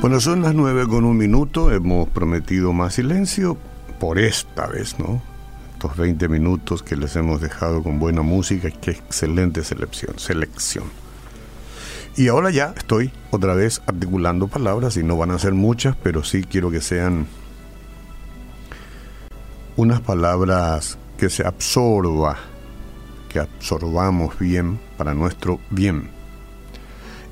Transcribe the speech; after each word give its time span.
Bueno, 0.00 0.20
son 0.20 0.42
las 0.42 0.54
nueve 0.54 0.86
con 0.86 1.04
un 1.04 1.16
minuto. 1.16 1.72
Hemos 1.72 2.08
prometido 2.10 2.72
más 2.74 2.94
silencio 2.94 3.56
por 3.98 4.18
esta 4.18 4.66
vez, 4.66 4.98
¿no? 4.98 5.22
Estos 5.72 5.96
20 5.96 6.28
minutos 6.28 6.82
que 6.82 6.96
les 6.96 7.16
hemos 7.16 7.40
dejado 7.40 7.82
con 7.82 7.98
buena 7.98 8.20
música. 8.20 8.70
Qué 8.70 8.90
excelente 8.90 9.64
selección. 9.64 10.18
selección. 10.18 10.84
Y 12.14 12.28
ahora 12.28 12.50
ya 12.50 12.74
estoy 12.76 13.10
otra 13.30 13.54
vez 13.54 13.82
articulando 13.86 14.48
palabras 14.48 14.98
y 14.98 15.02
no 15.02 15.16
van 15.16 15.30
a 15.30 15.38
ser 15.38 15.54
muchas, 15.54 15.96
pero 15.96 16.22
sí 16.22 16.44
quiero 16.44 16.70
que 16.70 16.82
sean 16.82 17.26
unas 19.76 20.02
palabras 20.02 20.98
que 21.16 21.30
se 21.30 21.46
absorba, 21.46 22.36
que 23.30 23.40
absorbamos 23.40 24.38
bien 24.38 24.78
para 24.98 25.14
nuestro 25.14 25.58
bien. 25.70 26.10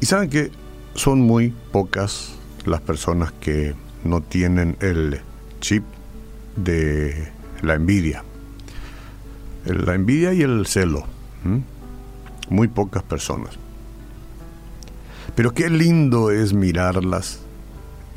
Y 0.01 0.07
saben 0.07 0.31
que 0.31 0.51
son 0.95 1.21
muy 1.21 1.55
pocas 1.71 2.35
las 2.65 2.81
personas 2.81 3.33
que 3.33 3.75
no 4.05 4.23
tienen 4.23 4.77
el 4.81 5.21
chip 5.61 5.85
de 6.57 7.33
la 7.63 7.75
envidia. 7.75 8.25
La 9.65 9.95
envidia 9.95 10.33
y 10.33 10.43
el 10.43 10.67
celo. 10.67 11.05
Muy 12.49 12.69
pocas 12.69 13.03
personas. 13.03 13.59
Pero 15.35 15.53
qué 15.53 15.71
lindo 15.71 16.31
es 16.31 16.53
mirarlas 16.53 17.41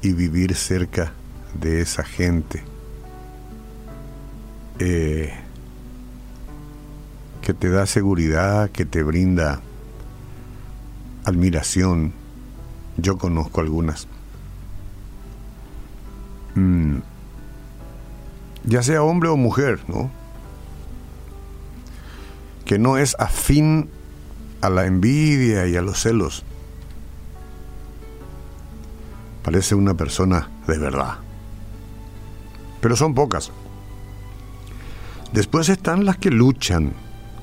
y 0.02 0.14
vivir 0.14 0.56
cerca 0.56 1.14
de 1.60 1.82
esa 1.82 2.04
gente 2.04 2.62
eh, 4.80 5.34
que 7.42 7.54
te 7.54 7.70
da 7.70 7.86
seguridad, 7.86 8.70
que 8.70 8.86
te 8.86 9.02
brinda 9.04 9.62
admiración. 11.24 12.14
Yo 12.98 13.18
conozco 13.18 13.62
algunas. 13.62 14.08
Mm. 16.58 17.04
ya 18.64 18.82
sea 18.82 19.04
hombre 19.04 19.30
o 19.30 19.38
mujer, 19.38 19.80
¿no? 19.88 20.10
Que 22.66 22.80
no 22.80 22.98
es 22.98 23.16
afín 23.20 23.92
a 24.62 24.70
la 24.72 24.88
envidia 24.88 25.68
y 25.68 25.76
a 25.76 25.84
los 25.84 26.02
celos. 26.02 26.44
Parece 29.44 29.76
una 29.76 29.94
persona 29.94 30.50
de 30.66 30.80
verdad. 30.80 31.20
Pero 32.82 32.96
son 32.96 33.14
pocas. 33.14 33.52
Después 35.34 35.70
están 35.70 36.06
las 36.06 36.18
que 36.18 36.32
luchan 36.32 36.94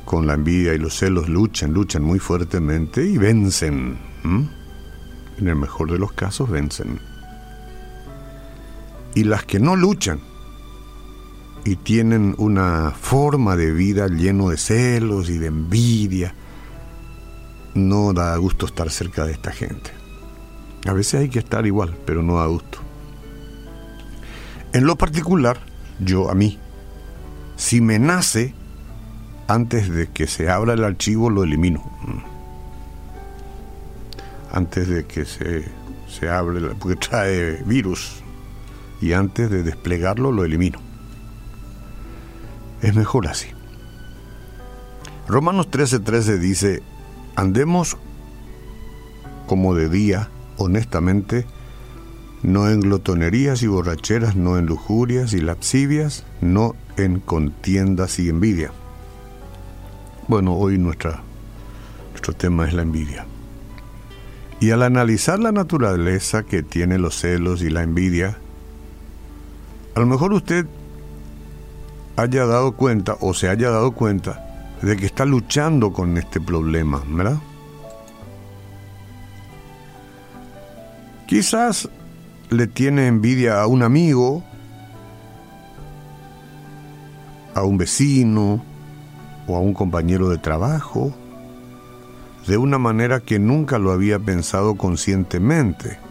con 0.05 0.27
la 0.27 0.35
envidia 0.35 0.75
y 0.75 0.79
los 0.79 0.99
celos, 0.99 1.29
luchan, 1.29 1.73
luchan 1.73 2.03
muy 2.03 2.19
fuertemente 2.19 3.07
y 3.07 3.17
vencen. 3.17 3.97
En 4.25 5.49
el 5.49 5.57
mejor 5.57 5.93
de 5.93 5.99
los 5.99 6.13
casos 6.13 6.51
vencen 6.51 7.14
y 9.15 9.25
las 9.25 9.45
que 9.45 9.61
no 9.61 9.77
luchan 9.77 10.21
y 11.65 11.77
tienen 11.77 12.35
una 12.37 12.91
forma 12.91 13.57
de 13.57 13.73
vida 13.73 14.09
lleno 14.09 14.51
de 14.51 14.59
celos 14.59 15.31
y 15.31 15.39
de 15.39 15.47
envidia, 15.47 16.35
no 17.75 18.13
da 18.13 18.37
gusto 18.37 18.67
estar 18.67 18.91
cerca 18.91 19.25
de 19.25 19.33
esta 19.33 19.51
gente. 19.51 19.91
A 20.87 20.93
veces 20.93 21.21
hay 21.23 21.29
que 21.31 21.39
estar 21.39 21.67
igual, 21.67 21.97
pero 22.05 22.23
no 22.23 22.37
da 22.37 22.47
gusto. 22.47 22.79
En 24.75 24.87
lo 24.87 24.97
particular, 24.97 25.59
yo 26.01 26.31
a 26.31 26.35
mí, 26.35 26.59
si 27.57 27.81
me 27.81 27.99
nace, 27.99 28.55
antes 29.47 29.89
de 29.89 30.09
que 30.09 30.27
se 30.27 30.51
abra 30.51 30.75
el 30.75 30.85
archivo 30.85 31.31
lo 31.31 31.45
elimino. 31.45 31.83
Antes 34.53 34.89
de 34.89 35.07
que 35.07 35.25
se, 35.25 35.65
se 36.09 36.29
abre, 36.29 36.61
porque 36.79 36.97
trae 36.97 37.63
virus 37.65 38.24
y 39.05 39.13
antes 39.13 39.51
de 39.51 39.63
desplegarlo 39.63 40.33
lo 40.33 40.47
elimino. 40.47 40.79
Es 42.81 42.95
mejor 42.95 43.27
así. 43.27 43.49
Romanos 45.29 45.71
13:13 45.71 46.39
dice, 46.39 46.83
andemos 47.37 47.99
como 49.47 49.75
de 49.75 49.91
día, 49.91 50.31
honestamente, 50.57 51.45
no 52.43 52.71
en 52.71 52.81
glotonerías 52.81 53.63
y 53.63 53.67
borracheras, 53.67 54.37
no 54.37 54.57
en 54.57 54.65
lujurias 54.65 55.35
y 55.35 55.41
lapsivias, 55.41 56.25
no 56.41 56.75
en 56.97 57.21
contiendas 57.21 58.19
y 58.19 58.31
envidia. 58.31 58.73
Bueno, 60.29 60.55
hoy 60.55 60.79
nuestra, 60.79 61.21
nuestro 62.13 62.33
tema 62.33 62.67
es 62.67 62.73
la 62.73 62.81
envidia. 62.81 63.27
Y 64.61 64.71
al 64.71 64.83
analizar 64.83 65.41
la 65.41 65.53
naturaleza 65.53 66.45
que 66.45 66.63
tiene 66.63 66.99
los 66.99 67.21
celos 67.21 67.61
y 67.61 67.69
la 67.69 67.83
envidia, 67.83 68.39
a 69.95 70.01
lo 70.01 70.07
mejor 70.07 70.33
usted 70.33 70.67
haya 72.17 72.47
dado 72.47 72.73
cuenta 72.73 73.17
o 73.21 73.35
se 73.35 73.49
haya 73.49 73.71
dado 73.71 73.93
cuenta 73.93 74.45
de 74.83 74.97
que 74.97 75.07
está 75.07 75.25
luchando 75.25 75.93
con 75.93 76.17
este 76.19 76.41
problema, 76.41 77.03
¿verdad? 77.09 77.39
Quizás 81.27 81.89
le 82.51 82.67
tiene 82.67 83.07
envidia 83.07 83.63
a 83.63 83.67
un 83.67 83.83
amigo, 83.83 84.45
a 87.55 87.63
un 87.63 87.79
vecino 87.79 88.63
o 89.47 89.57
a 89.57 89.61
un 89.61 89.75
compañero 89.75 90.29
de 90.29 90.39
trabajo, 90.39 91.15
de 92.47 92.57
una 92.57 92.79
manera 92.79 93.21
que 93.21 93.39
nunca 93.39 93.79
lo 93.79 93.91
había 93.91 94.19
pensado 94.19 94.75
conscientemente 94.75 96.04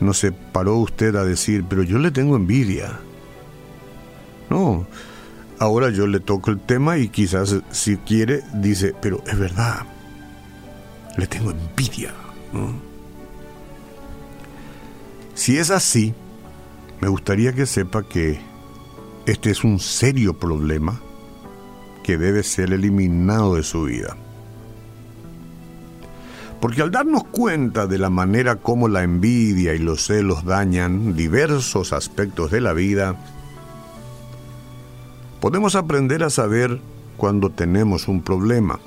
no 0.00 0.12
se 0.14 0.32
paró 0.32 0.76
usted 0.76 1.16
a 1.16 1.24
decir, 1.24 1.64
pero 1.68 1.82
yo 1.82 1.98
le 1.98 2.10
tengo 2.10 2.36
envidia. 2.36 2.98
No, 4.50 4.86
ahora 5.58 5.90
yo 5.90 6.06
le 6.06 6.20
toco 6.20 6.50
el 6.50 6.60
tema 6.60 6.98
y 6.98 7.08
quizás 7.08 7.56
si 7.70 7.96
quiere 7.96 8.42
dice, 8.54 8.94
pero 9.00 9.22
es 9.26 9.38
verdad, 9.38 9.86
le 11.16 11.26
tengo 11.26 11.50
envidia. 11.50 12.12
Si 15.34 15.58
es 15.58 15.70
así, 15.70 16.14
me 17.00 17.08
gustaría 17.08 17.52
que 17.52 17.66
sepa 17.66 18.02
que 18.02 18.38
este 19.26 19.50
es 19.50 19.64
un 19.64 19.78
serio 19.80 20.34
problema 20.34 21.00
que 22.04 22.16
debe 22.16 22.42
ser 22.42 22.72
eliminado 22.72 23.56
de 23.56 23.62
su 23.62 23.82
vida. 23.82 24.16
Porque 26.60 26.82
al 26.82 26.90
darnos 26.90 27.24
cuenta 27.24 27.86
de 27.86 27.98
la 27.98 28.10
manera 28.10 28.56
como 28.56 28.88
la 28.88 29.02
envidia 29.02 29.74
y 29.74 29.78
los 29.78 30.06
celos 30.06 30.44
dañan 30.44 31.14
diversos 31.14 31.92
aspectos 31.92 32.50
de 32.50 32.60
la 32.60 32.72
vida, 32.72 33.16
podemos 35.40 35.76
aprender 35.76 36.22
a 36.24 36.30
saber 36.30 36.80
cuando 37.16 37.50
tenemos 37.50 38.08
un 38.08 38.22
problema. 38.22 38.80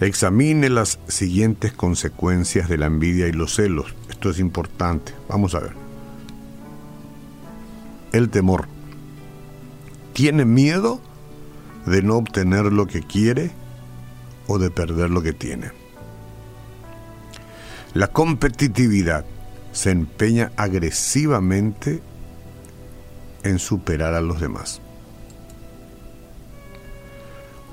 Examine 0.00 0.68
las 0.68 0.98
siguientes 1.06 1.72
consecuencias 1.72 2.68
de 2.68 2.78
la 2.78 2.86
envidia 2.86 3.28
y 3.28 3.32
los 3.32 3.54
celos. 3.54 3.94
Esto 4.10 4.30
es 4.30 4.38
importante. 4.38 5.14
Vamos 5.28 5.54
a 5.54 5.60
ver. 5.60 5.72
El 8.12 8.28
temor. 8.30 8.66
¿Tiene 10.12 10.44
miedo 10.44 11.00
de 11.86 12.02
no 12.02 12.16
obtener 12.16 12.66
lo 12.66 12.86
que 12.86 13.02
quiere? 13.02 13.50
O 14.46 14.58
de 14.58 14.70
perder 14.70 15.10
lo 15.10 15.22
que 15.22 15.32
tiene. 15.32 15.70
La 17.94 18.08
competitividad 18.08 19.24
se 19.72 19.90
empeña 19.90 20.52
agresivamente 20.56 22.02
en 23.42 23.58
superar 23.58 24.14
a 24.14 24.20
los 24.20 24.40
demás. 24.40 24.80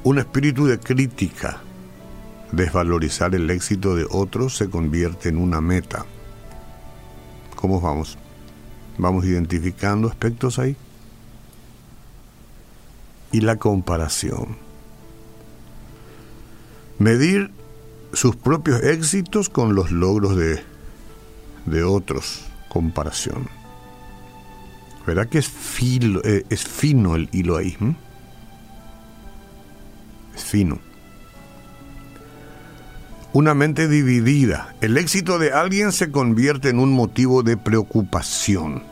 Un 0.03 0.19
espíritu 0.19 0.65
de 0.65 0.79
crítica, 0.79 1.61
desvalorizar 2.51 3.35
el 3.35 3.49
éxito 3.49 3.95
de 3.95 4.05
otros 4.09 4.57
se 4.57 4.69
convierte 4.69 5.29
en 5.29 5.37
una 5.37 5.61
meta. 5.61 6.05
¿Cómo 7.55 7.79
vamos? 7.79 8.17
Vamos 8.97 9.25
identificando 9.25 10.07
aspectos 10.07 10.59
ahí. 10.59 10.75
Y 13.31 13.41
la 13.41 13.57
comparación 13.57 14.57
medir 17.01 17.51
sus 18.13 18.35
propios 18.35 18.83
éxitos 18.83 19.49
con 19.49 19.73
los 19.73 19.91
logros 19.91 20.35
de, 20.35 20.61
de 21.65 21.83
otros, 21.83 22.41
comparación. 22.69 23.49
¿Verdad 25.07 25.27
que 25.27 25.39
es, 25.39 25.47
filo, 25.47 26.21
eh, 26.23 26.45
es 26.49 26.63
fino 26.63 27.15
el 27.15 27.27
hilo 27.31 27.57
ahí? 27.57 27.75
Es 30.35 30.43
fino. 30.43 30.79
Una 33.33 33.55
mente 33.55 33.87
dividida. 33.87 34.75
El 34.81 34.97
éxito 34.97 35.39
de 35.39 35.53
alguien 35.53 35.91
se 35.93 36.11
convierte 36.11 36.69
en 36.69 36.79
un 36.79 36.91
motivo 36.91 37.41
de 37.41 37.57
preocupación. 37.57 38.83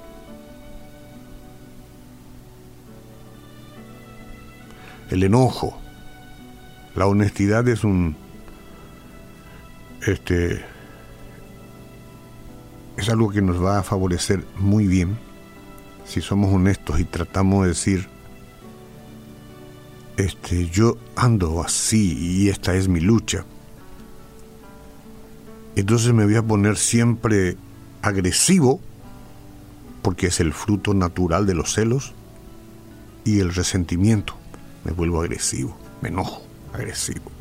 El 5.11 5.23
enojo 5.23 5.79
la 6.95 7.07
honestidad 7.07 7.67
es 7.67 7.83
un 7.83 8.15
este 10.05 10.63
es 12.97 13.09
algo 13.09 13.29
que 13.29 13.41
nos 13.41 13.63
va 13.63 13.79
a 13.79 13.83
favorecer 13.83 14.45
muy 14.57 14.87
bien 14.87 15.17
si 16.09 16.21
somos 16.21 16.51
honestos 16.51 16.99
y 16.99 17.05
tratamos 17.05 17.61
de 17.61 17.69
decir, 17.69 18.07
este, 20.17 20.67
yo 20.67 20.97
ando 21.15 21.61
así 21.61 22.17
y 22.17 22.49
esta 22.49 22.73
es 22.73 22.87
mi 22.87 22.99
lucha. 22.99 23.45
Entonces 25.75 26.11
me 26.13 26.25
voy 26.25 26.35
a 26.35 26.41
poner 26.41 26.77
siempre 26.77 27.57
agresivo, 28.01 28.81
porque 30.01 30.27
es 30.27 30.39
el 30.39 30.51
fruto 30.51 30.95
natural 30.95 31.45
de 31.45 31.53
los 31.53 31.73
celos 31.73 32.13
y 33.23 33.39
el 33.39 33.53
resentimiento. 33.53 34.33
Me 34.83 34.91
vuelvo 34.91 35.21
agresivo, 35.21 35.77
me 36.01 36.09
enojo, 36.09 36.41
agresivo. 36.73 37.31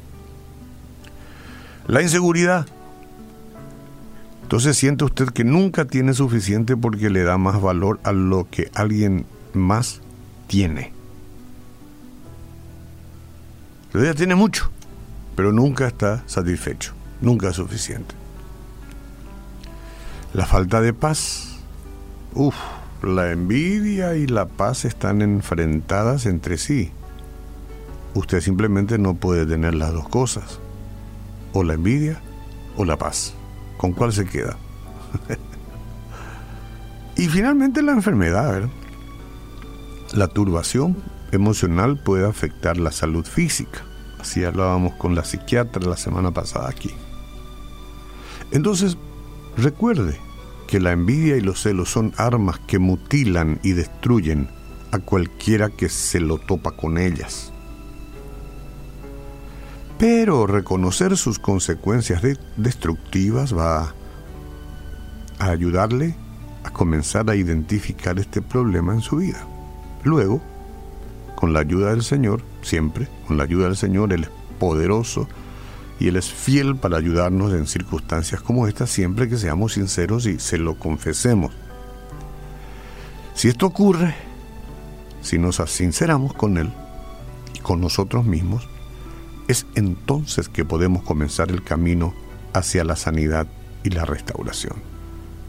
La 1.87 2.03
inseguridad. 2.03 2.67
Entonces 4.43 4.77
siente 4.77 5.05
usted 5.05 5.29
que 5.29 5.45
nunca 5.45 5.85
tiene 5.85 6.15
suficiente 6.15 6.77
porque 6.77 7.11
le 7.11 7.23
da 7.23 7.37
más 7.39 7.61
valor 7.61 8.01
a 8.03 8.13
lo 8.13 8.49
que 8.51 8.71
alguien 8.75 9.27
más 9.53 10.01
tiene. 10.47 10.93
Usted 13.95 14.15
tiene 14.17 14.35
mucho, 14.35 14.71
pero 15.35 15.53
nunca 15.53 15.87
está 15.87 16.23
satisfecho, 16.27 16.93
nunca 17.21 17.49
es 17.49 17.57
suficiente. 17.57 18.15
La 20.35 20.47
falta 20.47 20.81
de 20.81 20.93
paz. 20.93 21.57
Uf, 22.35 22.55
la 23.03 23.33
envidia 23.33 24.15
y 24.15 24.27
la 24.27 24.47
paz 24.47 24.85
están 24.85 25.23
enfrentadas 25.23 26.27
entre 26.27 26.59
sí. 26.59 26.93
Usted 28.15 28.41
simplemente 28.41 28.99
no 28.99 29.15
puede 29.15 29.47
tener 29.47 29.75
las 29.75 29.93
dos 29.93 30.09
cosas. 30.09 30.61
O 31.53 31.63
la 31.63 31.75
envidia 31.75 32.21
o 32.77 32.85
la 32.85 32.97
paz. 32.97 33.35
¿Con 33.77 33.93
cuál 33.93 34.13
se 34.13 34.27
queda? 34.27 34.57
y 37.17 37.27
finalmente 37.29 37.83
la 37.83 37.93
enfermedad. 37.93 38.69
La 40.15 40.29
turbación 40.29 40.97
emocional 41.33 42.03
puede 42.03 42.27
afectar 42.27 42.79
la 42.79 42.93
salud 42.93 43.25
física. 43.25 43.85
Así 44.19 44.45
hablábamos 44.45 44.95
con 44.95 45.15
la 45.15 45.25
psiquiatra 45.25 45.83
la 45.87 45.97
semana 45.97 46.31
pasada 46.31 46.69
aquí. 46.69 46.91
Entonces, 48.51 48.97
recuerde 49.57 50.19
que 50.67 50.81
la 50.81 50.93
envidia 50.93 51.37
y 51.37 51.41
los 51.41 51.63
celos 51.63 51.91
son 51.91 52.13
armas 52.17 52.59
que 52.67 52.79
mutilan 52.79 53.61
y 53.63 53.73
destruyen 53.73 54.49
a 54.91 54.99
cualquiera 54.99 55.71
que 55.71 55.89
se 55.89 56.21
lo 56.21 56.39
topa 56.39 56.73
con 56.73 56.99
ellas. 56.99 57.53
Pero 59.99 60.47
reconocer 60.47 61.17
sus 61.17 61.41
consecuencias 61.41 62.23
destructivas 62.57 63.57
va 63.57 63.95
a 65.41 65.51
ayudarle 65.51 66.15
a 66.63 66.71
comenzar 66.71 67.29
a 67.29 67.35
identificar 67.35 68.19
este 68.21 68.41
problema 68.41 68.93
en 68.93 69.01
su 69.01 69.17
vida. 69.17 69.45
Luego, 70.05 70.41
con 71.35 71.53
la 71.53 71.61
ayuda 71.61 71.91
del 71.91 72.05
Señor, 72.05 72.43
siempre, 72.63 73.09
con 73.27 73.37
la 73.37 73.43
ayuda 73.43 73.67
del 73.67 73.77
Señor, 73.77 74.13
Él 74.13 74.25
es 74.25 74.31
poderoso 74.61 75.29
y 75.99 76.07
Él 76.07 76.17
es 76.17 76.31
fiel 76.31 76.77
para 76.77 76.97
ayudarnos 76.97 77.53
en 77.53 77.67
circunstancias 77.67 78.41
como 78.41 78.69
esta, 78.69 78.87
siempre 78.87 79.29
que 79.29 79.37
seamos 79.37 79.73
sinceros 79.73 80.27
y 80.27 80.39
se 80.39 80.59
lo 80.59 80.79
confesemos. 80.79 81.53
Si 83.35 83.49
esto 83.49 83.67
ocurre, 83.67 84.15
si 85.23 85.39
nos 85.39 85.57
sinceramos 85.57 86.35
con 86.35 86.57
Él 86.57 86.73
y 87.55 87.59
con 87.59 87.81
nosotros 87.81 88.25
mismos, 88.25 88.69
es 89.49 89.67
entonces 89.75 90.49
que 90.49 90.65
podemos 90.65 91.03
comenzar 91.03 91.51
el 91.51 91.63
camino 91.65 92.15
hacia 92.53 92.85
la 92.85 92.97
sanidad 92.97 93.47
y 93.83 93.91
la 93.91 94.05
restauración. 94.05 94.77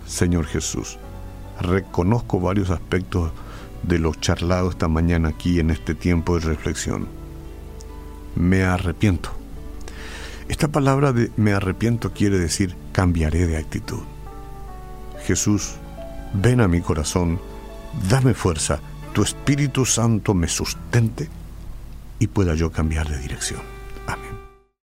Señor 0.08 0.46
Jesús, 0.46 0.98
reconozco 1.60 2.40
varios 2.40 2.70
aspectos 2.70 3.32
de 3.84 4.00
lo 4.00 4.16
charlado 4.16 4.70
esta 4.70 4.88
mañana 4.88 5.30
aquí 5.30 5.60
en 5.60 5.70
este 5.70 5.96
tiempo 5.96 6.40
de 6.40 6.46
reflexión. 6.46 7.08
Me 8.36 8.64
arrepiento. 8.64 9.32
Esta 10.48 10.70
palabra 10.70 11.12
de 11.12 11.32
me 11.36 11.54
arrepiento 11.54 12.12
quiere 12.14 12.40
decir 12.40 12.76
cambiaré 12.92 13.48
de 13.48 13.58
actitud. 13.58 14.02
Jesús, 15.26 15.76
ven 16.34 16.62
a 16.62 16.68
mi 16.68 16.82
corazón, 16.82 17.40
dame 18.10 18.34
fuerza, 18.34 18.80
tu 19.14 19.24
Espíritu 19.24 19.86
Santo 19.86 20.34
me 20.34 20.48
sustente 20.48 21.30
y 22.20 22.28
pueda 22.28 22.56
yo 22.56 22.72
cambiar 22.72 23.10
de 23.10 23.20
dirección. 23.20 23.79
Amén. 24.10 24.39